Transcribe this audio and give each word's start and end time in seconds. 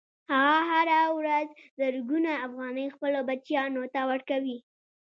هغه 0.31 0.59
هره 0.69 1.01
ورځ 1.19 1.47
زرګونه 1.79 2.31
افغانۍ 2.47 2.87
خپلو 2.95 3.19
بچیانو 3.29 3.83
ته 3.93 4.01
ورکوي 4.11 4.57